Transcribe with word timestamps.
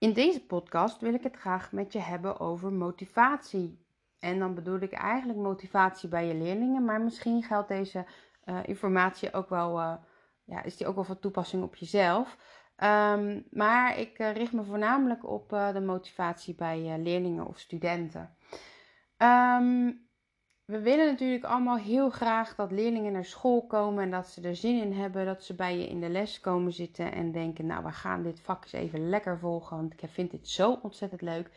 In 0.00 0.12
deze 0.12 0.46
podcast 0.46 1.00
wil 1.00 1.14
ik 1.14 1.22
het 1.22 1.36
graag 1.36 1.72
met 1.72 1.92
je 1.92 1.98
hebben 1.98 2.40
over 2.40 2.72
motivatie. 2.72 3.84
En 4.18 4.38
dan 4.38 4.54
bedoel 4.54 4.80
ik 4.80 4.92
eigenlijk 4.92 5.38
motivatie 5.38 6.08
bij 6.08 6.26
je 6.26 6.34
leerlingen, 6.34 6.84
maar 6.84 7.00
misschien 7.00 7.42
geldt 7.42 7.68
deze 7.68 8.06
uh, 8.44 8.58
informatie 8.62 9.32
ook 9.32 9.48
wel, 9.48 9.78
uh, 9.78 9.94
ja, 10.44 10.62
is 10.62 10.76
die 10.76 10.86
ook 10.86 10.94
wel 10.94 11.04
van 11.04 11.18
toepassing 11.18 11.62
op 11.62 11.74
jezelf. 11.74 12.36
Um, 12.76 13.46
maar 13.50 13.98
ik 13.98 14.18
uh, 14.18 14.32
richt 14.32 14.52
me 14.52 14.64
voornamelijk 14.64 15.26
op 15.28 15.48
de 15.48 15.80
motivatie 15.80 16.54
bij 16.54 16.98
leerlingen 16.98 17.46
of 17.46 17.58
studenten. 17.58 18.36
Um, 19.18 20.08
we 20.70 20.80
willen 20.80 21.06
natuurlijk 21.06 21.44
allemaal 21.44 21.76
heel 21.76 22.10
graag 22.10 22.54
dat 22.54 22.70
leerlingen 22.70 23.12
naar 23.12 23.24
school 23.24 23.66
komen 23.66 24.02
en 24.02 24.10
dat 24.10 24.26
ze 24.28 24.40
er 24.42 24.56
zin 24.56 24.82
in 24.82 24.92
hebben, 24.92 25.26
dat 25.26 25.44
ze 25.44 25.54
bij 25.54 25.78
je 25.78 25.88
in 25.88 26.00
de 26.00 26.08
les 26.08 26.40
komen 26.40 26.72
zitten 26.72 27.12
en 27.12 27.32
denken, 27.32 27.66
nou 27.66 27.84
we 27.84 27.92
gaan 27.92 28.22
dit 28.22 28.40
vak 28.40 28.62
eens 28.62 28.72
even 28.72 29.08
lekker 29.08 29.38
volgen, 29.38 29.76
want 29.76 29.92
ik 29.92 30.08
vind 30.08 30.30
dit 30.30 30.48
zo 30.48 30.78
ontzettend 30.82 31.20
leuk. 31.20 31.50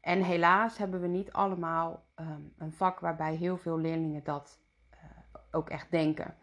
En 0.00 0.22
helaas 0.22 0.78
hebben 0.78 1.00
we 1.00 1.06
niet 1.06 1.32
allemaal 1.32 2.04
um, 2.20 2.52
een 2.58 2.72
vak 2.72 3.00
waarbij 3.00 3.34
heel 3.34 3.56
veel 3.56 3.78
leerlingen 3.78 4.24
dat 4.24 4.58
uh, 4.90 4.98
ook 5.50 5.70
echt 5.70 5.90
denken. 5.90 6.34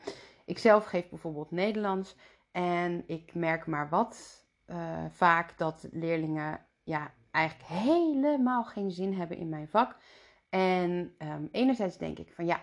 Ik 0.45 0.57
zelf 0.57 0.85
geef 0.85 1.09
bijvoorbeeld 1.09 1.51
Nederlands 1.51 2.15
en 2.51 3.03
ik 3.07 3.33
merk 3.33 3.67
maar 3.67 3.89
wat 3.89 4.45
uh, 4.67 5.05
vaak 5.09 5.57
dat 5.57 5.87
leerlingen 5.91 6.59
ja, 6.83 7.11
eigenlijk 7.31 7.69
helemaal 7.69 8.63
geen 8.63 8.91
zin 8.91 9.13
hebben 9.13 9.37
in 9.37 9.49
mijn 9.49 9.67
vak. 9.67 9.95
En 10.51 11.15
um, 11.17 11.49
enerzijds 11.51 11.97
denk 11.97 12.19
ik 12.19 12.33
van 12.33 12.45
ja, 12.45 12.61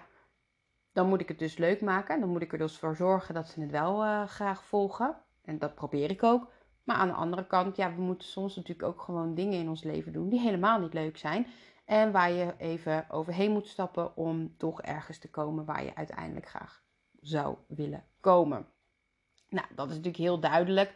dan 0.92 1.08
moet 1.08 1.20
ik 1.20 1.28
het 1.28 1.38
dus 1.38 1.56
leuk 1.56 1.80
maken. 1.80 2.20
Dan 2.20 2.28
moet 2.28 2.42
ik 2.42 2.52
er 2.52 2.58
dus 2.58 2.78
voor 2.78 2.96
zorgen 2.96 3.34
dat 3.34 3.48
ze 3.48 3.60
het 3.60 3.70
wel 3.70 4.04
uh, 4.04 4.26
graag 4.26 4.64
volgen. 4.64 5.16
En 5.42 5.58
dat 5.58 5.74
probeer 5.74 6.10
ik 6.10 6.22
ook. 6.22 6.50
Maar 6.84 6.96
aan 6.96 7.08
de 7.08 7.14
andere 7.14 7.46
kant, 7.46 7.76
ja, 7.76 7.94
we 7.94 8.00
moeten 8.00 8.28
soms 8.28 8.56
natuurlijk 8.56 8.88
ook 8.88 9.00
gewoon 9.00 9.34
dingen 9.34 9.58
in 9.58 9.68
ons 9.68 9.82
leven 9.82 10.12
doen 10.12 10.28
die 10.28 10.40
helemaal 10.40 10.80
niet 10.80 10.94
leuk 10.94 11.16
zijn. 11.16 11.46
En 11.84 12.12
waar 12.12 12.30
je 12.30 12.54
even 12.58 13.10
overheen 13.10 13.52
moet 13.52 13.66
stappen 13.66 14.16
om 14.16 14.56
toch 14.56 14.82
ergens 14.82 15.18
te 15.18 15.30
komen 15.30 15.64
waar 15.64 15.84
je 15.84 15.94
uiteindelijk 15.94 16.48
graag 16.48 16.82
zou 17.20 17.56
willen 17.66 18.04
komen. 18.20 18.66
Nou, 19.48 19.66
dat 19.74 19.86
is 19.86 19.96
natuurlijk 19.96 20.22
heel 20.22 20.40
duidelijk. 20.40 20.94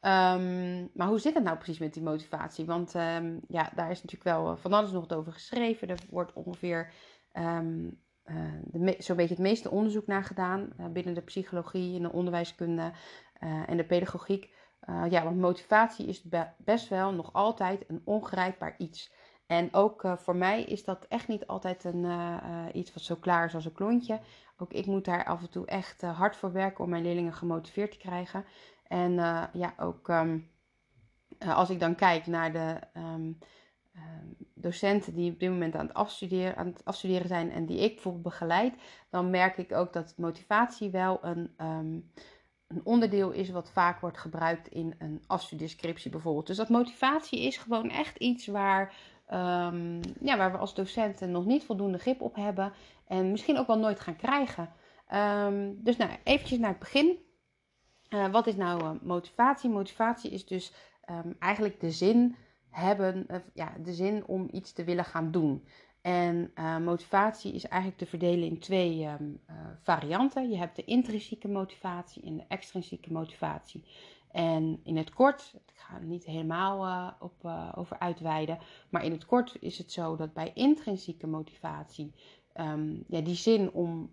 Um, 0.00 0.90
maar 0.94 1.08
hoe 1.08 1.18
zit 1.18 1.34
het 1.34 1.44
nou 1.44 1.56
precies 1.56 1.78
met 1.78 1.94
die 1.94 2.02
motivatie? 2.02 2.66
Want 2.66 2.94
um, 2.94 3.40
ja, 3.48 3.70
daar 3.74 3.90
is 3.90 4.02
natuurlijk 4.02 4.36
wel 4.36 4.56
van 4.56 4.72
alles 4.72 4.90
nog 4.90 5.10
over 5.10 5.32
geschreven. 5.32 5.88
Er 5.88 5.98
wordt 6.10 6.32
ongeveer 6.32 6.92
um, 7.32 8.00
uh, 8.24 8.94
zo'n 8.98 9.16
beetje 9.16 9.34
het 9.34 9.42
meeste 9.42 9.70
onderzoek 9.70 10.06
naar 10.06 10.24
gedaan 10.24 10.72
uh, 10.80 10.86
binnen 10.86 11.14
de 11.14 11.20
psychologie 11.20 11.96
en 11.96 12.02
de 12.02 12.12
onderwijskunde 12.12 12.92
en 13.66 13.76
de 13.76 13.84
pedagogiek. 13.84 14.54
ja, 15.10 15.24
want 15.24 15.36
motivatie 15.36 16.06
is 16.06 16.22
be 16.22 16.46
best 16.56 16.88
wel 16.88 17.12
nog 17.12 17.32
altijd 17.32 17.84
een 17.88 18.02
ongrijpbaar 18.04 18.74
iets. 18.78 19.12
En 19.46 19.68
ook 19.74 20.02
voor 20.16 20.36
mij 20.36 20.62
is 20.62 20.84
dat 20.84 21.06
echt 21.08 21.28
niet 21.28 21.46
altijd 21.46 21.84
een, 21.84 22.06
iets 22.72 22.94
wat 22.94 23.02
zo 23.02 23.14
klaar 23.14 23.46
is 23.46 23.54
als 23.54 23.64
een 23.64 23.72
klontje. 23.72 24.20
Ook 24.56 24.72
ik 24.72 24.86
moet 24.86 25.04
daar 25.04 25.24
af 25.24 25.40
en 25.40 25.50
toe 25.50 25.66
echt 25.66 26.02
hard 26.02 26.36
voor 26.36 26.52
werken 26.52 26.84
om 26.84 26.90
mijn 26.90 27.02
leerlingen 27.02 27.32
gemotiveerd 27.32 27.90
te 27.90 27.98
krijgen. 27.98 28.44
En 28.88 29.12
uh, 29.12 29.44
ja, 29.52 29.74
ook 29.78 30.08
um, 30.08 30.50
uh, 31.38 31.56
als 31.56 31.70
ik 31.70 31.80
dan 31.80 31.94
kijk 31.94 32.26
naar 32.26 32.52
de 32.52 32.78
um, 32.96 33.38
uh, 33.94 34.02
docenten 34.54 35.14
die 35.14 35.32
op 35.32 35.40
dit 35.40 35.50
moment 35.50 35.74
aan 35.74 35.86
het, 35.86 35.94
afstuderen, 35.94 36.56
aan 36.56 36.66
het 36.66 36.84
afstuderen 36.84 37.28
zijn 37.28 37.50
en 37.50 37.66
die 37.66 37.78
ik 37.78 37.92
bijvoorbeeld 37.94 38.24
begeleid, 38.24 38.74
dan 39.10 39.30
merk 39.30 39.56
ik 39.56 39.72
ook 39.72 39.92
dat 39.92 40.14
motivatie 40.16 40.90
wel 40.90 41.18
een, 41.22 41.54
een 41.56 42.80
onderdeel 42.84 43.30
is 43.30 43.50
wat 43.50 43.70
vaak 43.70 44.00
wordt 44.00 44.18
gebruikt 44.18 44.68
in 44.68 44.94
een 44.98 45.22
afstudeerscriptie 45.26 46.10
bijvoorbeeld. 46.10 46.46
Dus 46.46 46.56
dat 46.56 46.68
motivatie 46.68 47.40
is 47.40 47.56
gewoon 47.56 47.90
echt 47.90 48.16
iets 48.16 48.46
waar, 48.46 48.94
ja, 50.20 50.36
waar 50.36 50.52
we 50.52 50.58
als 50.58 50.74
docenten 50.74 51.30
nog 51.30 51.44
niet 51.44 51.64
voldoende 51.64 51.98
grip 51.98 52.20
op 52.20 52.34
hebben 52.34 52.72
en 53.06 53.30
misschien 53.30 53.58
ook 53.58 53.66
wel 53.66 53.78
nooit 53.78 54.00
gaan 54.00 54.16
krijgen. 54.16 54.72
dus 55.84 55.96
nou, 55.96 56.10
eventjes 56.24 56.58
naar 56.58 56.70
het 56.70 56.78
begin. 56.78 57.18
Uh, 58.10 58.30
wat 58.30 58.46
is 58.46 58.56
nou 58.56 58.82
uh, 58.82 58.90
motivatie? 59.02 59.70
Motivatie 59.70 60.30
is 60.30 60.46
dus 60.46 60.72
um, 61.10 61.36
eigenlijk 61.38 61.80
de 61.80 61.90
zin 61.90 62.36
hebben, 62.70 63.26
uh, 63.30 63.36
ja, 63.54 63.72
de 63.82 63.94
zin 63.94 64.26
om 64.26 64.48
iets 64.52 64.72
te 64.72 64.84
willen 64.84 65.04
gaan 65.04 65.30
doen. 65.30 65.64
En 66.00 66.52
motivatie 66.84 67.52
is 67.52 67.64
eigenlijk 67.64 68.00
te 68.00 68.06
verdelen 68.06 68.48
in 68.48 68.58
twee 68.58 69.06
um, 69.06 69.40
varianten. 69.82 70.50
Je 70.50 70.56
hebt 70.56 70.76
de 70.76 70.84
intrinsieke 70.84 71.48
motivatie 71.48 72.22
en 72.22 72.36
de 72.36 72.44
extrinsieke 72.48 73.12
motivatie. 73.12 73.84
En 74.30 74.80
in 74.84 74.96
het 74.96 75.10
kort, 75.10 75.54
ik 75.66 75.74
ga 75.74 75.94
er 75.94 76.04
niet 76.04 76.24
helemaal 76.24 77.14
op, 77.18 77.50
over 77.74 77.98
uitweiden, 77.98 78.58
maar 78.90 79.04
in 79.04 79.12
het 79.12 79.26
kort 79.26 79.56
is 79.60 79.78
het 79.78 79.92
zo 79.92 80.16
dat 80.16 80.32
bij 80.32 80.50
intrinsieke 80.54 81.26
motivatie, 81.26 82.12
um, 82.54 83.04
ja, 83.08 83.20
die 83.20 83.34
zin 83.34 83.72
om 83.72 84.12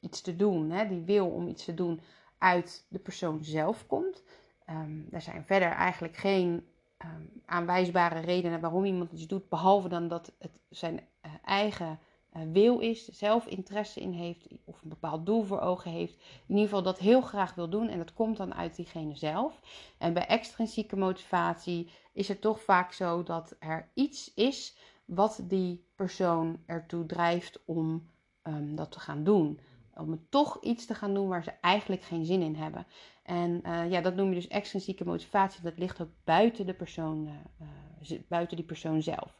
iets 0.00 0.20
te 0.20 0.36
doen, 0.36 0.70
hè, 0.70 0.88
die 0.88 1.02
wil 1.02 1.26
om 1.26 1.48
iets 1.48 1.64
te 1.64 1.74
doen, 1.74 2.00
uit 2.38 2.86
de 2.88 2.98
persoon 2.98 3.44
zelf 3.44 3.86
komt. 3.86 4.22
Um, 4.70 5.08
er 5.10 5.20
zijn 5.20 5.44
verder 5.44 5.70
eigenlijk 5.70 6.16
geen 6.16 6.66
um, 7.04 7.42
aanwijsbare 7.46 8.20
redenen 8.20 8.60
waarom 8.60 8.84
iemand 8.84 9.12
iets 9.12 9.26
doet, 9.26 9.48
behalve 9.48 9.88
dan 9.88 10.08
dat 10.08 10.32
het 10.38 10.58
zijn 10.68 10.94
uh, 10.94 11.32
eigen 11.44 11.98
uh, 12.36 12.42
wil 12.52 12.78
is, 12.78 13.08
zelf 13.08 13.46
interesse 13.46 14.00
in 14.00 14.12
heeft 14.12 14.46
of 14.64 14.82
een 14.82 14.88
bepaald 14.88 15.26
doel 15.26 15.42
voor 15.42 15.60
ogen 15.60 15.90
heeft. 15.90 16.14
In 16.46 16.54
ieder 16.54 16.64
geval 16.64 16.82
dat 16.82 16.98
heel 16.98 17.20
graag 17.20 17.54
wil 17.54 17.68
doen 17.68 17.88
en 17.88 17.98
dat 17.98 18.12
komt 18.14 18.36
dan 18.36 18.54
uit 18.54 18.76
diegene 18.76 19.14
zelf. 19.14 19.60
En 19.98 20.12
bij 20.12 20.26
extrinsieke 20.26 20.96
motivatie 20.96 21.90
is 22.12 22.28
het 22.28 22.40
toch 22.40 22.60
vaak 22.60 22.92
zo 22.92 23.22
dat 23.22 23.56
er 23.58 23.88
iets 23.94 24.34
is 24.34 24.76
wat 25.04 25.40
die 25.42 25.84
persoon 25.94 26.62
ertoe 26.66 27.06
drijft 27.06 27.60
om 27.64 28.08
um, 28.42 28.76
dat 28.76 28.90
te 28.90 29.00
gaan 29.00 29.24
doen 29.24 29.60
om 29.98 30.26
toch 30.28 30.62
iets 30.62 30.86
te 30.86 30.94
gaan 30.94 31.14
doen 31.14 31.28
waar 31.28 31.42
ze 31.42 31.52
eigenlijk 31.60 32.02
geen 32.02 32.24
zin 32.24 32.42
in 32.42 32.54
hebben. 32.54 32.86
En 33.22 33.62
uh, 33.66 33.90
ja, 33.90 34.00
dat 34.00 34.14
noem 34.14 34.28
je 34.28 34.34
dus 34.34 34.48
extrinsieke 34.48 35.04
motivatie. 35.04 35.62
Dat 35.62 35.78
ligt 35.78 36.00
ook 36.00 36.10
buiten 36.24 36.66
de 36.66 36.74
persoon, 36.74 37.26
uh, 37.60 38.10
uh, 38.10 38.18
buiten 38.28 38.56
die 38.56 38.66
persoon 38.66 39.02
zelf. 39.02 39.38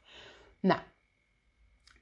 Nou, 0.60 0.80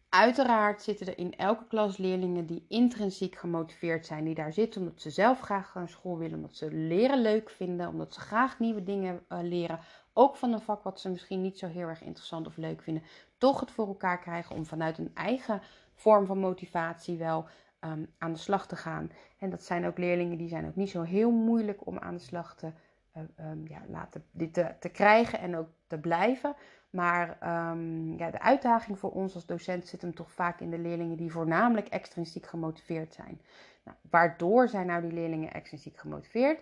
uiteraard 0.09 0.83
zitten 0.83 1.07
er 1.07 1.19
in 1.19 1.37
elke 1.37 1.67
klas 1.67 1.97
leerlingen 1.97 2.47
die 2.47 2.65
intrinsiek 2.69 3.37
gemotiveerd 3.37 4.07
zijn. 4.07 4.25
Die 4.25 4.35
daar 4.35 4.53
zitten 4.53 4.81
omdat 4.81 5.01
ze 5.01 5.11
zelf 5.11 5.41
graag 5.41 5.75
naar 5.75 5.89
school 5.89 6.19
willen. 6.19 6.37
Omdat 6.37 6.57
ze 6.57 6.73
leren 6.73 7.23
leuk 7.23 7.51
vinden. 7.51 7.89
Omdat 7.89 8.15
ze 8.15 8.21
graag 8.21 8.59
nieuwe 8.59 8.83
dingen 8.83 9.25
leren. 9.29 9.81
Ook 10.13 10.37
van 10.37 10.53
een 10.53 10.61
vak 10.61 10.83
wat 10.83 11.01
ze 11.01 11.11
misschien 11.11 11.43
niet 11.43 11.59
zo 11.59 11.67
heel 11.67 11.89
erg 11.89 12.03
interessant 12.03 12.47
of 12.47 12.57
leuk 12.57 12.83
vinden. 12.83 13.03
Toch 13.39 13.61
het 13.61 13.71
voor 13.71 13.87
elkaar 13.87 14.21
krijgen 14.21 14.57
om 14.57 14.67
vanuit 14.67 14.99
een 14.99 15.15
eigen 15.15 15.63
vorm 15.95 16.27
van 16.27 16.39
motivatie 16.39 17.17
wel 17.19 17.49
um, 17.81 18.15
aan 18.19 18.33
de 18.33 18.39
slag 18.39 18.67
te 18.67 18.77
gaan. 18.77 19.11
En 19.39 19.51
dat 19.51 19.63
zijn 19.63 19.87
ook 19.87 19.99
leerlingen 19.99 20.39
die 20.39 20.49
zijn 20.49 20.67
ook 20.67 20.77
niet 20.77 20.91
zo 20.91 21.03
heel 21.03 21.31
moeilijk 21.31 21.87
om 21.87 21.99
aan 21.99 22.15
de 22.15 22.21
slag 22.21 22.57
te, 22.57 22.73
uh, 23.17 23.51
um, 23.51 23.69
ja, 23.69 23.83
laten, 23.89 24.25
te, 24.53 24.75
te, 24.81 24.89
krijgen 24.89 25.39
en 25.39 25.57
ook 25.57 25.69
te 25.87 25.99
blijven. 25.99 26.55
Maar 26.91 27.37
ja, 28.17 28.31
de 28.31 28.41
uitdaging 28.41 28.99
voor 28.99 29.13
ons 29.13 29.35
als 29.35 29.47
docent 29.47 29.87
zit 29.87 30.03
hem 30.03 30.15
toch 30.15 30.33
vaak 30.33 30.61
in 30.61 30.71
de 30.71 30.79
leerlingen 30.79 31.17
die 31.17 31.33
voornamelijk 31.33 31.89
extrinsiek 31.89 32.47
gemotiveerd 32.47 33.15
zijn. 33.15 33.41
Nou, 33.85 33.97
waardoor 34.11 34.69
zijn 34.69 34.87
nou 34.87 35.03
die 35.03 35.13
leerlingen 35.13 35.53
extrinsiek 35.53 35.97
gemotiveerd? 35.97 36.61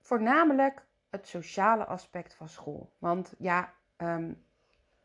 voornamelijk 0.00 0.84
het 1.10 1.26
sociale 1.26 1.84
aspect 1.84 2.34
van 2.34 2.48
school. 2.48 2.92
Want 2.98 3.34
ja, 3.38 3.72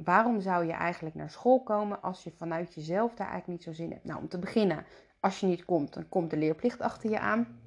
waarom 0.03 0.41
zou 0.41 0.65
je 0.65 0.73
eigenlijk 0.73 1.15
naar 1.15 1.29
school 1.29 1.63
komen 1.63 2.01
als 2.01 2.23
je 2.23 2.31
vanuit 2.31 2.73
jezelf 2.73 3.13
daar 3.13 3.29
eigenlijk 3.29 3.47
niet 3.47 3.63
zo 3.63 3.83
zin 3.83 3.91
hebt? 3.91 4.05
Nou, 4.05 4.19
om 4.19 4.27
te 4.27 4.39
beginnen, 4.39 4.85
als 5.19 5.39
je 5.39 5.47
niet 5.47 5.65
komt, 5.65 5.93
dan 5.93 6.09
komt 6.09 6.29
de 6.29 6.37
leerplicht 6.37 6.81
achter 6.81 7.09
je 7.09 7.19
aan. 7.19 7.59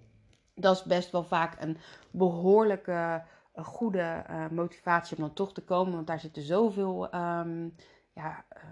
Dat 0.54 0.76
is 0.76 0.82
best 0.82 1.10
wel 1.10 1.25
vaak 1.25 1.60
een 1.60 1.76
behoorlijke 2.10 3.22
een 3.53 3.65
goede 3.65 4.25
uh, 4.31 4.48
motivatie 4.48 5.17
om 5.17 5.23
dan 5.23 5.32
toch 5.32 5.52
te 5.52 5.64
komen. 5.64 5.94
Want 5.94 6.06
daar 6.06 6.20
zitten 6.20 6.43
zoveel 6.43 7.14
um, 7.14 7.75
ja, 8.12 8.44
uh, 8.56 8.62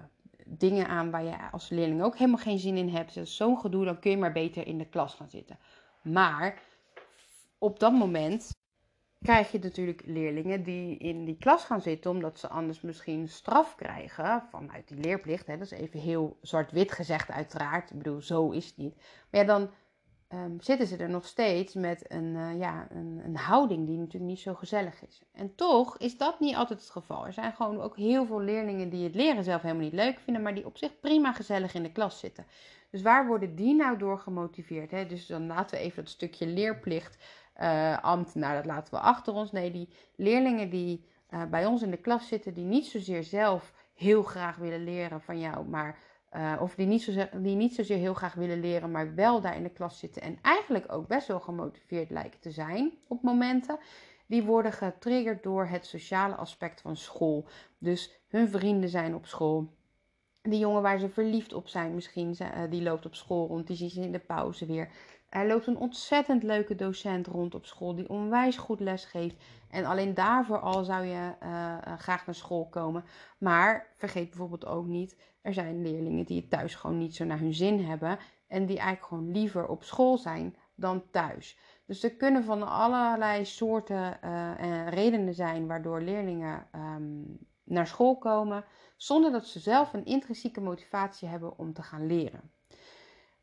dingen 0.47 0.87
aan 0.87 1.11
waar 1.11 1.25
je 1.25 1.51
als 1.51 1.69
leerling 1.69 2.03
ook 2.03 2.17
helemaal 2.17 2.43
geen 2.43 2.59
zin 2.59 2.77
in 2.77 2.89
hebt. 2.89 3.15
Dus 3.15 3.37
zo'n 3.37 3.59
gedoe, 3.59 3.85
dan 3.85 3.99
kun 3.99 4.11
je 4.11 4.17
maar 4.17 4.33
beter 4.33 4.67
in 4.67 4.79
de 4.79 4.89
klas 4.89 5.15
gaan 5.15 5.31
zitten. 5.31 5.59
Maar 6.03 6.63
op 7.59 7.79
dat 7.79 7.93
moment 7.93 8.59
krijg 9.22 9.52
je 9.52 9.58
natuurlijk 9.58 10.02
leerlingen 10.06 10.62
die 10.62 10.96
in 10.96 11.25
die 11.25 11.37
klas 11.37 11.64
gaan 11.64 11.81
zitten 11.81 12.11
omdat 12.11 12.38
ze 12.38 12.49
anders 12.49 12.81
misschien 12.81 13.28
straf 13.28 13.75
krijgen 13.75 14.43
vanuit 14.50 14.88
die 14.88 14.99
leerplicht. 14.99 15.46
Hè. 15.46 15.56
Dat 15.58 15.72
is 15.72 15.78
even 15.78 16.00
heel 16.00 16.38
zwart-wit 16.43 16.93
gezegd 16.93 17.31
uiteraard. 17.31 17.90
Ik 17.90 17.96
bedoel, 17.96 18.22
zo 18.22 18.50
is 18.50 18.67
het 18.67 18.76
niet. 18.76 18.94
Maar 19.31 19.40
ja, 19.40 19.46
dan 19.46 19.70
um, 20.32 20.61
zitten 20.61 20.87
ze 20.87 20.96
er 20.96 21.11
nog 21.11 21.26
steeds 21.26 21.75
met 21.75 22.05
een, 22.08 22.34
uh, 22.34 22.58
ja, 22.58 22.87
een, 22.90 23.20
een, 23.25 23.37
houding 23.37 23.87
die 23.87 23.96
natuurlijk 23.96 24.31
niet 24.31 24.40
zo 24.40 24.55
gezellig 24.55 25.06
is. 25.06 25.22
En 25.32 25.55
toch 25.55 25.99
is 25.99 26.17
dat 26.17 26.40
niet 26.40 26.55
altijd 26.55 26.81
het 26.81 26.90
geval. 26.90 27.26
Er 27.26 27.32
zijn 27.32 27.52
gewoon 27.52 27.81
ook 27.81 27.96
heel 27.96 28.26
veel 28.26 28.40
leerlingen 28.40 28.90
die 28.90 29.05
het 29.05 29.14
leren 29.14 29.44
zelf 29.44 29.62
helemaal 29.62 29.84
niet 29.84 29.93
leuk 29.93 30.20
vinden, 30.20 30.43
maar 30.43 30.55
die 30.55 30.67
op 30.67 30.78
zich 30.78 31.00
prima 31.00 31.32
gezellig 31.32 31.75
in 31.75 31.82
de 31.82 31.93
klas 31.93 32.19
zitten. 32.19 32.46
Dus 32.90 33.02
waar 33.02 33.26
worden 33.26 33.55
die 33.55 33.75
nou 33.75 33.99
door 33.99 34.19
gemotiveerd? 34.19 34.90
Hè? 34.90 35.06
Dus 35.06 35.26
dan 35.26 35.46
laten 35.46 35.78
we 35.78 35.84
even 35.84 36.02
dat 36.05 36.12
stukje 36.12 36.46
leerplicht 36.46 37.19
uh, 37.62 37.99
ambt, 38.03 38.35
nou 38.35 38.55
dat 38.55 38.65
laten 38.65 38.95
we 38.95 39.01
achter 39.01 39.35
ons. 39.35 39.53
Nee, 39.53 39.71
die 39.71 39.89
leerlingen 40.17 40.71
die 40.71 41.05
uh, 41.31 41.45
bij 41.45 41.67
ons 41.67 41.83
in 41.83 41.91
de 41.91 41.97
klas 41.97 42.29
zitten 42.29 42.55
die 42.55 42.65
niet 42.65 42.87
zozeer 42.87 43.25
zelf 43.25 43.73
heel 43.95 44.23
graag 44.23 44.57
willen 44.57 44.85
leren 44.85 45.21
van 45.21 45.41
jou, 45.41 45.69
maar 45.69 45.99
uh, 46.37 46.57
of 46.61 46.75
die 46.75 46.87
niet, 46.87 47.03
zozeer, 47.03 47.31
die 47.33 47.57
niet 47.57 47.75
zozeer 47.75 47.97
heel 47.97 48.15
graag 48.15 48.35
willen 48.35 48.61
leren, 48.61 48.91
maar 48.91 49.15
wel 49.15 49.41
daar 49.41 49.57
in 49.57 49.62
de 49.62 49.71
klas 49.71 49.99
zitten 49.99 50.23
en 50.23 50.39
eigenlijk 50.43 50.93
ook 50.93 51.07
best 51.07 51.27
wel 51.27 51.41
gemotiveerd 51.41 52.11
lijken 52.11 52.41
te 52.41 52.51
zijn 52.51 52.93
op 53.09 53.23
momenten, 53.23 53.79
die 54.27 54.43
worden 54.43 54.73
getriggerd 54.73 55.43
door 55.43 55.67
het 55.67 55.87
sociale 55.87 56.35
aspect 56.35 56.81
van 56.81 56.97
school. 56.97 57.47
Dus 57.79 58.21
hun 58.29 58.49
vrienden 58.49 58.89
zijn 58.89 59.15
op 59.15 59.27
school. 59.27 59.79
Die 60.43 60.59
jongen 60.59 60.83
waar 60.83 60.99
ze 60.99 61.09
verliefd 61.09 61.53
op 61.53 61.69
zijn, 61.69 61.95
misschien, 61.95 62.37
die 62.71 62.83
loopt 62.83 63.06
op 63.06 63.15
school 63.15 63.47
rond, 63.47 63.67
die 63.67 63.77
zien 63.77 63.91
ze 63.91 64.01
in 64.01 64.13
de 64.13 64.19
pauze 64.19 64.67
weer. 64.67 64.91
Er 65.31 65.47
loopt 65.47 65.67
een 65.67 65.77
ontzettend 65.77 66.43
leuke 66.43 66.75
docent 66.75 67.27
rond 67.27 67.55
op 67.55 67.67
school 67.67 67.94
die 67.94 68.09
onwijs 68.09 68.56
goed 68.56 68.81
les 68.81 69.05
geeft. 69.05 69.37
En 69.71 69.85
alleen 69.85 70.15
daarvoor 70.15 70.61
al 70.61 70.85
zou 70.85 71.05
je 71.05 71.32
uh, 71.43 71.77
graag 71.99 72.27
naar 72.27 72.35
school 72.35 72.69
komen. 72.69 73.05
Maar 73.38 73.87
vergeet 73.97 74.29
bijvoorbeeld 74.29 74.67
ook 74.67 74.87
niet, 74.87 75.17
er 75.43 75.55
zijn 75.55 75.82
leerlingen 75.82 76.25
die 76.25 76.41
het 76.41 76.50
thuis 76.50 76.75
gewoon 76.75 76.99
niet 76.99 77.15
zo 77.15 77.25
naar 77.25 77.38
hun 77.38 77.55
zin 77.55 77.85
hebben. 77.85 78.19
En 78.47 78.67
die 78.67 78.79
eigenlijk 78.79 79.06
gewoon 79.06 79.32
liever 79.32 79.67
op 79.67 79.82
school 79.82 80.19
zijn 80.19 80.56
dan 80.75 81.03
thuis. 81.11 81.59
Dus 81.87 82.03
er 82.03 82.15
kunnen 82.15 82.44
van 82.44 82.69
allerlei 82.69 83.44
soorten 83.44 84.19
uh, 84.25 84.88
redenen 84.88 85.35
zijn 85.35 85.67
waardoor 85.67 86.00
leerlingen 86.00 86.67
um, 86.75 87.38
naar 87.65 87.87
school 87.87 88.19
komen. 88.19 88.65
Zonder 88.97 89.32
dat 89.32 89.47
ze 89.47 89.59
zelf 89.59 89.93
een 89.93 90.05
intrinsieke 90.05 90.61
motivatie 90.61 91.29
hebben 91.29 91.59
om 91.59 91.73
te 91.73 91.82
gaan 91.82 92.06
leren. 92.06 92.50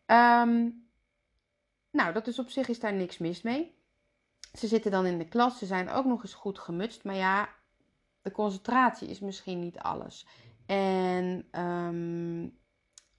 Um, 0.05 0.86
nou, 1.97 2.13
dat 2.13 2.27
is 2.27 2.39
op 2.39 2.49
zich 2.49 2.67
is 2.67 2.79
daar 2.79 2.93
niks 2.93 3.17
mis 3.17 3.41
mee. 3.41 3.75
Ze 4.53 4.67
zitten 4.67 4.91
dan 4.91 5.05
in 5.05 5.17
de 5.17 5.27
klas, 5.27 5.57
ze 5.57 5.65
zijn 5.65 5.89
ook 5.89 6.05
nog 6.05 6.21
eens 6.23 6.33
goed 6.33 6.59
gemutst. 6.59 7.03
Maar 7.03 7.15
ja, 7.15 7.49
de 8.21 8.31
concentratie 8.31 9.07
is 9.07 9.19
misschien 9.19 9.59
niet 9.59 9.79
alles. 9.79 10.27
En 10.65 11.47
um, 11.61 12.59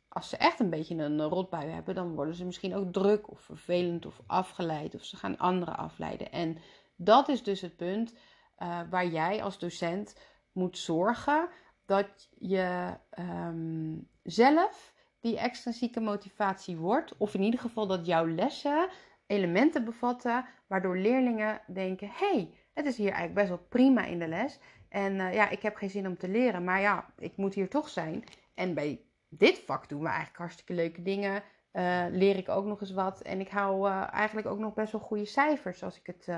als 0.08 0.28
ze 0.28 0.36
echt 0.36 0.60
een 0.60 0.70
beetje 0.70 0.94
een 0.94 1.22
rotbui 1.22 1.68
hebben, 1.68 1.94
dan 1.94 2.14
worden 2.14 2.34
ze 2.34 2.44
misschien 2.44 2.74
ook 2.74 2.92
druk 2.92 3.30
of 3.30 3.40
vervelend 3.40 4.06
of 4.06 4.20
afgeleid. 4.26 4.94
Of 4.94 5.04
ze 5.04 5.16
gaan 5.16 5.38
anderen 5.38 5.76
afleiden. 5.76 6.32
En 6.32 6.58
dat 6.96 7.28
is 7.28 7.42
dus 7.42 7.60
het 7.60 7.76
punt 7.76 8.12
uh, 8.58 8.80
waar 8.90 9.06
jij 9.06 9.42
als 9.42 9.58
docent 9.58 10.16
moet 10.52 10.78
zorgen 10.78 11.48
dat 11.86 12.28
je 12.38 12.96
um, 13.18 14.08
zelf 14.22 14.94
die 15.28 15.38
extrinsieke 15.38 16.00
motivatie 16.00 16.76
wordt. 16.76 17.16
Of 17.16 17.34
in 17.34 17.42
ieder 17.42 17.60
geval 17.60 17.86
dat 17.86 18.06
jouw 18.06 18.26
lessen 18.26 18.88
elementen 19.26 19.84
bevatten 19.84 20.44
waardoor 20.66 20.96
leerlingen 20.96 21.60
denken: 21.66 22.10
hey, 22.12 22.54
het 22.72 22.86
is 22.86 22.96
hier 22.96 23.12
eigenlijk 23.12 23.34
best 23.34 23.48
wel 23.48 23.66
prima 23.68 24.04
in 24.04 24.18
de 24.18 24.28
les. 24.28 24.58
En 24.88 25.14
uh, 25.14 25.34
ja, 25.34 25.48
ik 25.48 25.62
heb 25.62 25.76
geen 25.76 25.90
zin 25.90 26.06
om 26.06 26.16
te 26.16 26.28
leren, 26.28 26.64
maar 26.64 26.80
ja, 26.80 27.06
ik 27.18 27.36
moet 27.36 27.54
hier 27.54 27.68
toch 27.68 27.88
zijn. 27.88 28.24
En 28.54 28.74
bij 28.74 29.00
dit 29.28 29.58
vak 29.58 29.88
doen 29.88 30.00
we 30.00 30.06
eigenlijk 30.06 30.38
hartstikke 30.38 30.74
leuke 30.74 31.02
dingen. 31.02 31.42
Uh, 31.72 32.04
leer 32.10 32.36
ik 32.36 32.48
ook 32.48 32.64
nog 32.64 32.80
eens 32.80 32.92
wat. 32.92 33.20
En 33.20 33.40
ik 33.40 33.48
hou 33.48 33.88
uh, 33.88 34.12
eigenlijk 34.12 34.46
ook 34.46 34.58
nog 34.58 34.74
best 34.74 34.92
wel 34.92 35.00
goede 35.00 35.24
cijfers 35.24 35.82
als 35.82 35.96
ik 35.96 36.06
het 36.06 36.28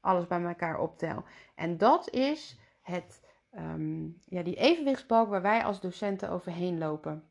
alles 0.00 0.26
bij 0.26 0.42
elkaar 0.42 0.78
optel. 0.78 1.24
En 1.54 1.78
dat 1.78 2.10
is 2.10 2.58
het, 2.82 3.22
um, 3.58 4.20
ja, 4.24 4.42
die 4.42 4.54
evenwichtsbalk 4.54 5.28
waar 5.28 5.42
wij 5.42 5.64
als 5.64 5.80
docenten 5.80 6.30
overheen 6.30 6.78
lopen. 6.78 7.30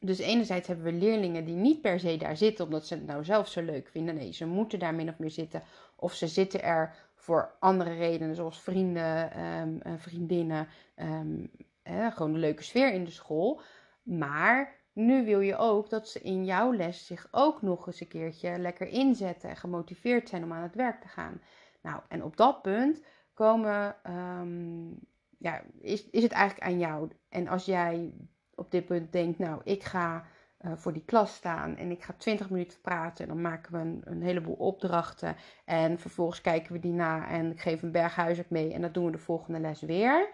Dus 0.00 0.18
enerzijds 0.18 0.68
hebben 0.68 0.84
we 0.84 0.92
leerlingen 0.92 1.44
die 1.44 1.54
niet 1.54 1.80
per 1.80 2.00
se 2.00 2.16
daar 2.16 2.36
zitten 2.36 2.64
omdat 2.64 2.86
ze 2.86 2.94
het 2.94 3.06
nou 3.06 3.24
zelf 3.24 3.48
zo 3.48 3.62
leuk 3.62 3.88
vinden. 3.88 4.14
Nee, 4.14 4.32
ze 4.32 4.46
moeten 4.46 4.78
daar 4.78 4.94
min 4.94 5.08
of 5.08 5.18
meer 5.18 5.30
zitten. 5.30 5.62
Of 5.96 6.12
ze 6.12 6.26
zitten 6.26 6.62
er 6.62 6.94
voor 7.14 7.56
andere 7.58 7.94
redenen, 7.94 8.34
zoals 8.34 8.60
vrienden, 8.60 9.40
um, 9.44 9.80
vriendinnen. 9.98 10.68
Um, 10.96 11.50
eh, 11.82 12.12
gewoon 12.12 12.34
een 12.34 12.40
leuke 12.40 12.62
sfeer 12.62 12.92
in 12.92 13.04
de 13.04 13.10
school. 13.10 13.60
Maar 14.02 14.76
nu 14.92 15.24
wil 15.24 15.40
je 15.40 15.56
ook 15.56 15.90
dat 15.90 16.08
ze 16.08 16.20
in 16.20 16.44
jouw 16.44 16.74
les 16.74 17.06
zich 17.06 17.28
ook 17.30 17.62
nog 17.62 17.86
eens 17.86 18.00
een 18.00 18.08
keertje 18.08 18.58
lekker 18.58 18.88
inzetten 18.88 19.48
en 19.48 19.56
gemotiveerd 19.56 20.28
zijn 20.28 20.44
om 20.44 20.52
aan 20.52 20.62
het 20.62 20.74
werk 20.74 21.00
te 21.00 21.08
gaan. 21.08 21.40
Nou, 21.82 22.00
en 22.08 22.24
op 22.24 22.36
dat 22.36 22.62
punt 22.62 23.02
komen, 23.34 23.96
um, 24.06 24.98
ja, 25.38 25.62
is, 25.80 26.10
is 26.10 26.22
het 26.22 26.32
eigenlijk 26.32 26.70
aan 26.70 26.78
jou. 26.78 27.10
En 27.28 27.48
als 27.48 27.64
jij 27.64 28.12
op 28.58 28.70
dit 28.70 28.86
punt 28.86 29.12
denkt, 29.12 29.38
nou, 29.38 29.60
ik 29.64 29.84
ga 29.84 30.24
uh, 30.60 30.72
voor 30.76 30.92
die 30.92 31.04
klas 31.04 31.34
staan 31.34 31.76
en 31.76 31.90
ik 31.90 32.02
ga 32.02 32.14
20 32.16 32.50
minuten 32.50 32.80
praten 32.80 33.24
en 33.24 33.30
dan 33.34 33.42
maken 33.42 33.72
we 33.72 34.10
een, 34.10 34.22
heleboel 34.22 34.54
opdrachten 34.54 35.36
en 35.64 35.98
vervolgens 35.98 36.40
kijken 36.40 36.72
we 36.72 36.78
die 36.78 36.92
na 36.92 37.28
en 37.28 37.50
ik 37.50 37.60
geef 37.60 37.82
een 37.82 37.92
berghuiswerk 37.92 38.50
mee 38.50 38.72
en 38.72 38.80
dat 38.80 38.94
doen 38.94 39.04
we 39.04 39.10
de 39.10 39.18
volgende 39.18 39.60
les 39.60 39.80
weer, 39.80 40.28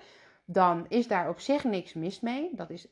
dan 0.44 0.87
is 0.88 1.09
daar 1.09 1.29
op 1.29 1.41
zich 1.41 1.65
niks 1.65 1.94
mis 1.94 2.21
mee. 2.21 2.50
Dat 2.55 2.71
is, 2.71 2.87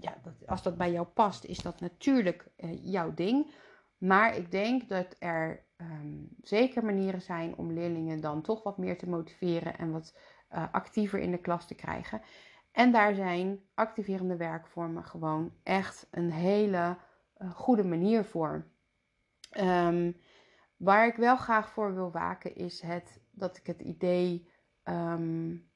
ja, 0.00 0.16
dat, 0.22 0.32
als 0.46 0.62
dat 0.62 0.76
bij 0.76 0.92
jou 0.92 1.06
past, 1.06 1.44
is 1.44 1.58
dat 1.58 1.80
natuurlijk 1.80 2.46
uh, 2.56 2.70
jouw 2.82 3.14
ding. 3.14 3.54
Maar 3.98 4.36
ik 4.36 4.50
denk 4.50 4.88
dat 4.88 5.16
er 5.18 5.64
um, 5.76 6.28
zeker 6.42 6.84
manieren 6.84 7.20
zijn 7.20 7.56
om 7.56 7.72
leerlingen 7.72 8.20
dan 8.20 8.42
toch 8.42 8.62
wat 8.62 8.78
meer 8.78 8.98
te 8.98 9.08
motiveren 9.08 9.78
en 9.78 9.90
wat 9.90 10.16
uh, 10.52 10.64
actiever 10.72 11.18
in 11.18 11.30
de 11.30 11.38
klas 11.38 11.66
te 11.66 11.74
krijgen. 11.74 12.20
En 12.74 12.92
daar 12.92 13.14
zijn 13.14 13.60
activerende 13.74 14.36
werkvormen 14.36 15.04
gewoon 15.04 15.52
echt 15.62 16.06
een 16.10 16.30
hele 16.30 16.96
uh, 17.38 17.50
goede 17.50 17.84
manier 17.84 18.24
voor. 18.24 18.66
Um, 19.60 20.16
waar 20.76 21.06
ik 21.06 21.16
wel 21.16 21.36
graag 21.36 21.70
voor 21.70 21.94
wil 21.94 22.10
waken 22.10 22.56
is 22.56 22.80
het 22.80 23.20
dat 23.30 23.56
ik 23.56 23.66
het 23.66 23.80
idee, 23.80 24.48
um, 24.84 25.70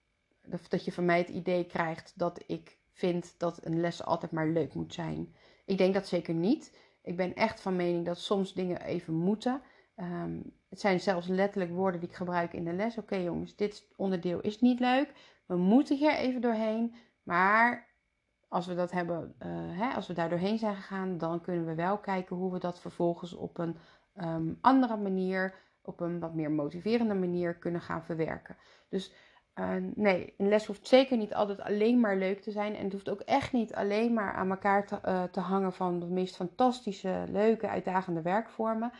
dat 0.69 0.85
je 0.85 0.93
van 0.93 1.05
mij 1.05 1.19
het 1.19 1.29
idee 1.29 1.67
krijgt 1.67 2.13
dat 2.17 2.43
ik 2.47 2.79
vind 2.93 3.35
dat 3.37 3.65
een 3.65 3.81
les 3.81 4.05
altijd 4.05 4.33
maar 4.33 4.49
leuk 4.49 4.75
moet 4.75 4.95
zijn. 4.95 5.35
Ik 5.65 5.79
denk 5.79 5.95
dat 5.95 6.07
zeker 6.07 6.35
niet. 6.35 6.79
Ik 7.03 7.17
ben 7.17 7.35
echt 7.35 7.61
van 7.61 7.77
mening 7.77 8.05
dat 8.05 8.19
soms 8.19 8.55
dingen 8.55 8.81
even 8.83 9.15
moeten. 9.15 9.63
Um, 10.01 10.53
het 10.69 10.81
zijn 10.81 11.01
zelfs 11.01 11.27
letterlijk 11.27 11.73
woorden 11.73 12.01
die 12.01 12.09
ik 12.09 12.15
gebruik 12.15 12.53
in 12.53 12.65
de 12.65 12.73
les. 12.73 12.99
Oké 12.99 13.17
jongens, 13.17 13.57
dit 13.57 13.89
onderdeel 13.97 14.41
is 14.41 14.61
niet 14.61 14.81
leuk. 14.81 15.13
We 15.47 15.57
moeten 15.57 15.97
hier 15.97 16.15
even 16.15 16.41
doorheen. 16.41 16.95
Maar 17.23 17.87
als 18.49 18.67
we 18.67 18.75
dat 18.75 18.91
hebben, 18.91 19.35
uh, 19.43 19.49
hè, 19.79 19.95
als 19.95 20.07
we 20.07 20.15
daar 20.15 20.29
doorheen 20.29 20.59
zijn 20.59 20.75
gegaan, 20.75 21.19
dan 21.19 21.41
kunnen 21.41 21.67
we 21.67 21.75
wel 21.75 21.99
kijken 21.99 22.37
hoe 22.37 22.53
we 22.53 22.59
dat 22.59 22.81
vervolgens 22.81 23.35
op 23.35 23.59
een 23.59 23.77
um, 24.17 24.59
andere 24.61 24.97
manier, 24.97 25.55
op 25.83 26.01
een 26.01 26.21
wat 26.21 26.35
meer 26.35 26.51
motiverende 26.51 27.15
manier 27.15 27.55
kunnen 27.55 27.81
gaan 27.81 28.05
verwerken. 28.05 28.57
Dus 28.89 29.15
uh, 29.55 29.75
nee, 29.95 30.35
een 30.37 30.49
les 30.49 30.67
hoeft 30.67 30.89
zeker 30.89 31.17
niet 31.17 31.35
altijd 31.35 31.61
alleen 31.61 32.01
maar 32.01 32.17
leuk 32.17 32.41
te 32.41 32.51
zijn. 32.51 32.75
En 32.75 32.85
het 32.85 32.93
hoeft 32.93 33.11
ook 33.11 33.21
echt 33.21 33.53
niet 33.53 33.75
alleen 33.75 34.13
maar 34.13 34.33
aan 34.33 34.51
elkaar 34.51 34.87
te, 34.87 35.29
te 35.31 35.41
hangen 35.41 35.73
van 35.73 36.01
de 36.01 36.07
meest 36.07 36.37
fantastische, 36.37 37.25
leuke, 37.29 37.69
uitdagende 37.69 38.23
werkvormen. 38.23 38.93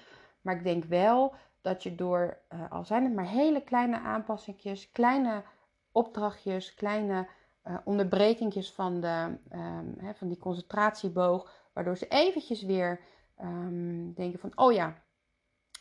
Maar 0.49 0.57
ik 0.57 0.65
denk 0.65 0.85
wel 0.85 1.35
dat 1.61 1.83
je 1.83 1.95
door, 1.95 2.39
al 2.71 2.85
zijn 2.85 3.05
het 3.05 3.15
maar 3.15 3.27
hele 3.27 3.63
kleine 3.63 3.99
aanpassingjes, 4.01 4.91
kleine 4.93 5.43
opdrachtjes, 5.93 6.75
kleine 6.75 7.29
uh, 7.65 7.75
onderbrekingjes 7.85 8.73
van, 8.73 9.01
de, 9.01 9.39
um, 9.53 9.95
hè, 9.99 10.15
van 10.15 10.29
die 10.29 10.39
concentratieboog, 10.39 11.51
waardoor 11.73 11.97
ze 11.97 12.09
eventjes 12.09 12.63
weer 12.63 13.01
um, 13.41 14.13
denken 14.15 14.39
van, 14.39 14.53
oh 14.55 14.73
ja, 14.73 14.95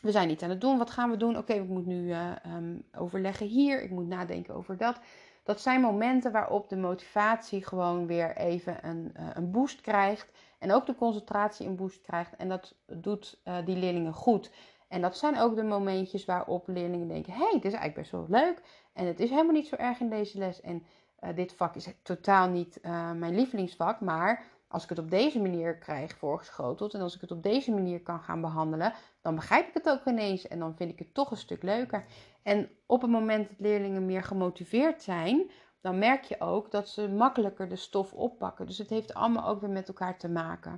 we 0.00 0.10
zijn 0.10 0.28
niet 0.28 0.42
aan 0.42 0.50
het 0.50 0.60
doen, 0.60 0.78
wat 0.78 0.90
gaan 0.90 1.10
we 1.10 1.16
doen? 1.16 1.36
Oké, 1.36 1.38
okay, 1.38 1.56
ik 1.56 1.68
moet 1.68 1.86
nu 1.86 2.08
uh, 2.08 2.30
um, 2.46 2.84
overleggen 2.92 3.46
hier, 3.46 3.82
ik 3.82 3.90
moet 3.90 4.08
nadenken 4.08 4.54
over 4.54 4.76
dat. 4.76 5.00
Dat 5.42 5.60
zijn 5.60 5.80
momenten 5.80 6.32
waarop 6.32 6.68
de 6.68 6.76
motivatie 6.76 7.64
gewoon 7.64 8.06
weer 8.06 8.36
even 8.36 8.88
een, 8.88 9.12
een 9.34 9.50
boost 9.50 9.80
krijgt. 9.80 10.32
En 10.58 10.72
ook 10.72 10.86
de 10.86 10.94
concentratie 10.94 11.66
een 11.66 11.76
boost 11.76 12.00
krijgt. 12.00 12.36
En 12.36 12.48
dat 12.48 12.74
doet 12.86 13.40
uh, 13.44 13.56
die 13.64 13.76
leerlingen 13.76 14.12
goed. 14.12 14.50
En 14.88 15.00
dat 15.00 15.16
zijn 15.16 15.38
ook 15.38 15.56
de 15.56 15.62
momentjes 15.62 16.24
waarop 16.24 16.68
leerlingen 16.68 17.08
denken: 17.08 17.32
hé, 17.32 17.38
hey, 17.38 17.52
dit 17.52 17.64
is 17.64 17.78
eigenlijk 17.78 17.94
best 17.94 18.10
wel 18.10 18.26
leuk. 18.28 18.62
En 18.92 19.06
het 19.06 19.20
is 19.20 19.30
helemaal 19.30 19.52
niet 19.52 19.66
zo 19.68 19.76
erg 19.76 20.00
in 20.00 20.10
deze 20.10 20.38
les. 20.38 20.60
En 20.60 20.82
uh, 21.20 21.34
dit 21.34 21.52
vak 21.52 21.74
is 21.74 21.94
totaal 22.02 22.48
niet 22.48 22.78
uh, 22.82 23.12
mijn 23.12 23.34
lievelingsvak, 23.34 24.00
maar 24.00 24.44
als 24.68 24.82
ik 24.82 24.88
het 24.88 24.98
op 24.98 25.10
deze 25.10 25.40
manier 25.40 25.76
krijg 25.76 26.16
voorgeschoteld 26.16 26.94
en 26.94 27.00
als 27.00 27.14
ik 27.14 27.20
het 27.20 27.30
op 27.30 27.42
deze 27.42 27.70
manier 27.70 28.02
kan 28.02 28.20
gaan 28.20 28.40
behandelen, 28.40 28.92
dan 29.22 29.34
begrijp 29.34 29.68
ik 29.68 29.74
het 29.74 29.88
ook 29.88 30.06
ineens 30.06 30.48
en 30.48 30.58
dan 30.58 30.76
vind 30.76 30.90
ik 30.90 30.98
het 30.98 31.14
toch 31.14 31.30
een 31.30 31.36
stuk 31.36 31.62
leuker. 31.62 32.04
En 32.42 32.70
op 32.86 33.02
het 33.02 33.10
moment 33.10 33.48
dat 33.48 33.58
leerlingen 33.58 34.06
meer 34.06 34.22
gemotiveerd 34.22 35.02
zijn, 35.02 35.50
dan 35.80 35.98
merk 35.98 36.24
je 36.24 36.40
ook 36.40 36.70
dat 36.70 36.88
ze 36.88 37.08
makkelijker 37.08 37.68
de 37.68 37.76
stof 37.76 38.12
oppakken. 38.12 38.66
Dus 38.66 38.78
het 38.78 38.88
heeft 38.88 39.14
allemaal 39.14 39.48
ook 39.48 39.60
weer 39.60 39.70
met 39.70 39.88
elkaar 39.88 40.18
te 40.18 40.28
maken. 40.28 40.72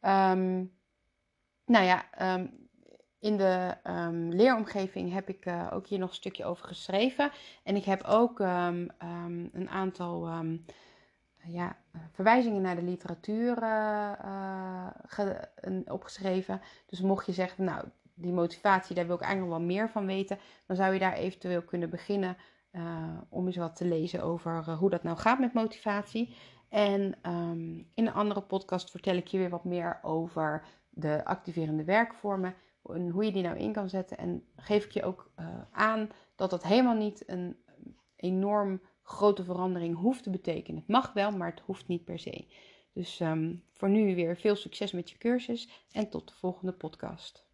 Um, 0.00 0.78
nou 1.64 1.84
ja, 1.84 2.04
um, 2.36 2.68
in 3.18 3.36
de 3.36 3.76
um, 3.84 4.28
leeromgeving 4.28 5.12
heb 5.12 5.28
ik 5.28 5.46
uh, 5.46 5.66
ook 5.72 5.86
hier 5.86 5.98
nog 5.98 6.08
een 6.08 6.14
stukje 6.14 6.44
over 6.44 6.66
geschreven. 6.66 7.30
En 7.62 7.76
ik 7.76 7.84
heb 7.84 8.04
ook 8.04 8.38
een 8.38 9.68
aantal 9.68 10.28
ja, 11.42 11.76
verwijzingen 12.12 12.62
naar 12.62 12.76
de 12.76 12.82
literatuur 12.82 13.62
uh, 13.62 14.86
opgeschreven. 15.86 16.60
Dus 16.86 17.00
mocht 17.00 17.26
je 17.26 17.32
zeggen, 17.32 17.64
nou, 17.64 17.84
die 18.14 18.32
motivatie, 18.32 18.94
daar 18.94 19.06
wil 19.06 19.14
ik 19.14 19.22
eigenlijk 19.22 19.52
wel 19.52 19.66
meer 19.66 19.90
van 19.90 20.06
weten, 20.06 20.38
dan 20.66 20.76
zou 20.76 20.92
je 20.92 20.98
daar 20.98 21.12
eventueel 21.12 21.62
kunnen 21.62 21.90
beginnen 21.90 22.36
om 23.28 23.46
eens 23.46 23.56
wat 23.56 23.76
te 23.76 23.84
lezen 23.84 24.22
over 24.22 24.74
hoe 24.74 24.90
dat 24.90 25.02
nou 25.02 25.16
gaat 25.16 25.38
met 25.38 25.52
motivatie. 25.52 26.34
En 26.68 27.14
ehm, 27.22 27.74
in 27.78 28.06
een 28.06 28.12
andere 28.12 28.40
podcast 28.40 28.90
vertel 28.90 29.16
ik 29.16 29.26
je 29.26 29.38
weer 29.38 29.50
wat 29.50 29.64
meer 29.64 29.98
over 30.02 30.64
de 30.90 31.24
activerende 31.24 31.84
werkvormen 31.84 32.54
en 32.84 33.08
hoe 33.08 33.24
je 33.24 33.32
die 33.32 33.42
nou 33.42 33.56
in 33.56 33.72
kan 33.72 33.88
zetten. 33.88 34.18
En 34.18 34.44
geef 34.56 34.84
ik 34.84 34.90
je 34.90 35.02
ook 35.02 35.30
aan 35.70 36.08
dat 36.36 36.50
dat 36.50 36.62
helemaal 36.62 36.96
niet 36.96 37.22
een 37.26 37.56
enorm 38.16 38.80
grote 39.02 39.44
verandering 39.44 39.96
hoeft 39.96 40.22
te 40.22 40.30
betekenen. 40.30 40.80
Het 40.80 40.88
mag 40.88 41.12
wel, 41.12 41.30
maar 41.30 41.50
het 41.50 41.60
hoeft 41.60 41.88
niet 41.88 42.04
per 42.04 42.18
se. 42.18 42.46
Dus 42.92 43.20
um, 43.20 43.64
voor 43.72 43.88
nu 43.88 44.14
weer 44.14 44.36
veel 44.36 44.56
succes 44.56 44.92
met 44.92 45.10
je 45.10 45.18
cursus 45.18 45.86
en 45.92 46.10
tot 46.10 46.28
de 46.28 46.34
volgende 46.34 46.72
podcast. 46.72 47.49